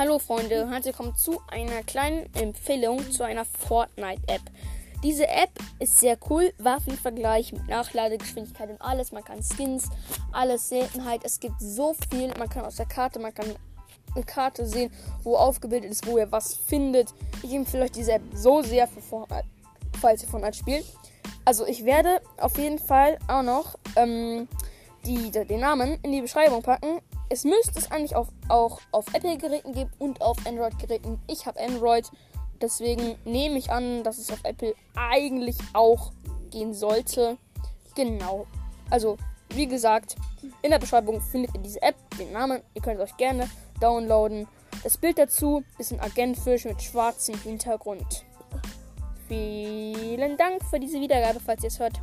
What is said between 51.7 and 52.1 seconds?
hört.